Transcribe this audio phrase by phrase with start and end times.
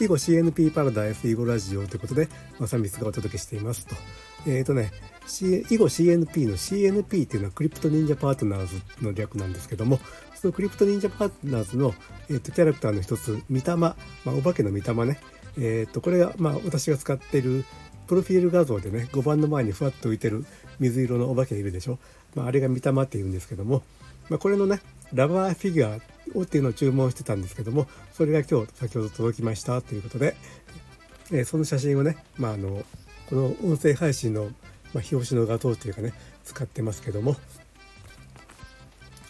[0.00, 3.94] 囲碁 CNP パラダイス囲碁ラジオということで、まさみつがお届けしていますと。
[4.46, 4.92] えっ、ー、とね、
[5.26, 10.00] C、囲碁 CNP の CNP っていうのはクリプト忍者パートナーズの略なんですけども、
[10.34, 11.92] そのクリプト忍者パートナーズの、
[12.30, 13.94] えーと、キャラクターの一つ、御霊、ま
[14.24, 15.20] あ、お化けの御霊ね。
[15.58, 17.66] えっ、ー、と、これが、まあ、私が使っている
[18.06, 20.46] プロフィール画像でね、5番の前にふわっと浮いてる
[20.78, 21.98] 水色のお化けがいるでしょ。
[22.34, 23.82] まあ、あれが御霊って言うんですけども、
[24.30, 24.80] まあ、これのね、
[25.12, 26.00] ラバーフィギュア
[26.34, 30.36] をっていうのを注文してたんですけどもそれが今日先ほど届きましたということで、
[31.32, 32.82] えー、その写真をね、まあ、あの
[33.28, 34.44] この音声配信の、
[34.92, 36.12] まあ、表紙の画像というかね
[36.44, 37.36] 使ってますけども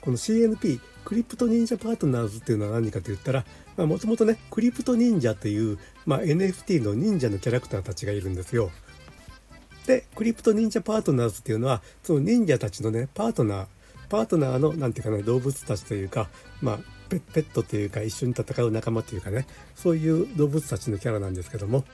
[0.00, 3.44] この CNP クリプト忍者パートナーズっていうのは何かと言ったら
[3.76, 8.70] もともとねクリプト忍者という、まあ、NFT の忍者のキャラクターたちがいるんですよ。
[9.86, 13.66] でクリプト忍者パートナーズっていうのはその忍者たちのねパートナー
[14.10, 16.28] パートナーの何て言うかね動物たちというか
[16.60, 16.78] まあ
[17.08, 21.84] ペットというか一緒に戦う仲間というかねそういう動物たちのキャラなんですけども、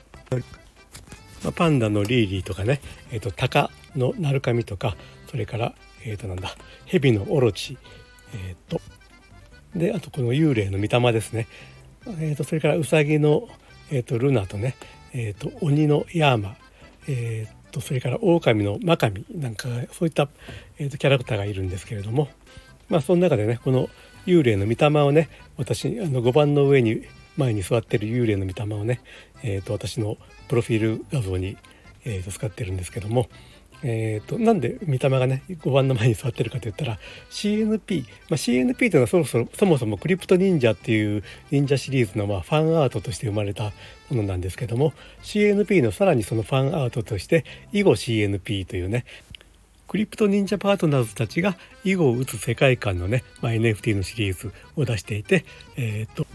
[1.43, 4.95] まあ、パンダのリーリーとかね、えーと、タカのナルカミとか
[5.29, 5.73] それから
[6.05, 7.77] えっ、ー、となんだヘビのオロチ
[8.33, 8.81] えっ、ー、と
[9.75, 11.47] であとこの幽霊の御霊ですね、
[12.19, 13.47] えーと、それからウサギの、
[13.91, 14.75] えーと、ルナとね、
[15.13, 16.55] えーと、鬼のヤーマ、
[17.07, 20.27] えー、とそれから狼のマカミなんかそういった、
[20.79, 22.27] えーと、キャラクターがいるんですけれども
[22.89, 23.89] まあその中でねこの
[24.25, 27.03] 幽霊の御霊をね私あの5番の上に
[27.37, 28.99] 前に座ってる幽霊の御霊をね、
[29.43, 30.17] えーと、私の
[30.47, 31.55] プロフィール画像に、
[32.03, 33.27] えーと使ってるんですけども
[33.83, 36.97] えーと、なんで御霊がね5番の前に座ってるかといったら
[37.29, 43.71] CNP、まあ、CNP というのはそろそろそもそもクリプト忍者っていう忍者シリーズのまあファンアートとして生まれた
[44.09, 49.05] ものなんですけども CNP のさらにそのファンアートとして囲碁 CNP というね
[49.87, 55.45] クリプト忍者パートナーズたちが囲碁を打つ世界観のね、まあ、NFT のシリーズを出していて、
[55.77, 56.27] えーと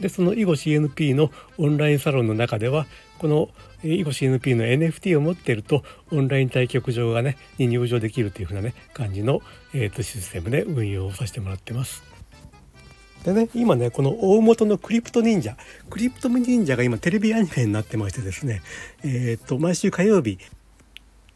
[0.00, 2.86] でその囲碁 CNP のオンラインサロンの中では
[3.18, 3.48] この
[3.82, 9.40] 囲碁 CNP の NFT を持っているとオンライン対局場がねに入場できるというふうなね感じの、
[9.74, 12.02] えーと、システムで運用をさせてもらってます。
[13.24, 15.56] でね今ねこの大元のクリプト忍者
[15.90, 18.62] クリプト忍者が今テレビアニメになってましてですね
[19.02, 20.38] えっ、ー、と毎週火曜日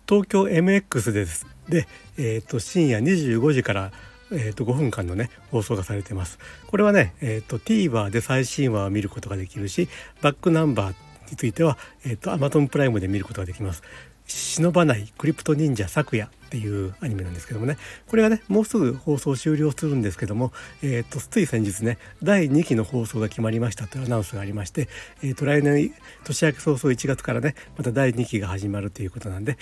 [0.09, 1.87] 東京 MX ですで、
[2.19, 3.93] えーと、深夜25時から
[4.33, 6.39] えー、と5分間のね放送がされてます。
[6.67, 9.89] これはね、えーと、TVer で最新話を見ることができるし
[10.21, 10.95] バックナンバー
[11.31, 13.83] については、えーと、Amazon プライムで見ることができます。
[14.27, 17.77] 忍ばないクリプト忍者昨夜っていうアニメなんですけどもね
[18.07, 24.89] これがねもうすぐ放送終了するんですけども、えーと、つい先日ね第2期の放送が決まりましたというアナウンスがありまして、
[25.23, 25.93] えーと、来年
[26.25, 29.59] 年明け早々1月からねまた第2期が始まるということなんで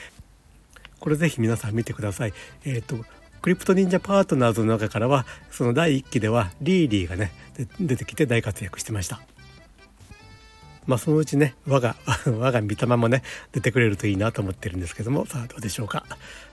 [0.98, 2.34] これぜひ皆さん見てください。
[2.64, 3.04] えーと
[3.42, 7.32] クリプト忍者パートナーズの中からはその第1期ではリーリーがね
[7.80, 9.20] 出てきて大活躍してました。
[10.86, 11.94] まあそのうちね我が
[12.26, 16.04] 我が御霊もね出てくれるといいなと思ってるんですけどもさあどうでしょうか。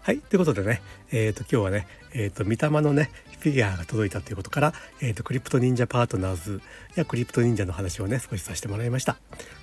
[0.02, 0.82] はいということでね
[1.12, 3.10] えっ、ー、と今日はねえっ、ー、と御霊のね
[3.40, 6.62] フィギュアが届いたということから、えーと、クリプト忍者パートナーズ
[6.96, 9.18] やクリプト忍者の話をね少しさせてもらいました。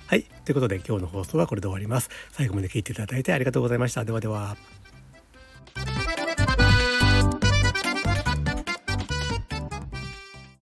[0.07, 2.09] はいということで今日の放送はこれで終わります。
[2.31, 4.03] 最後まで聞いていただいてありがとうございました。
[4.03, 4.74] ではでは。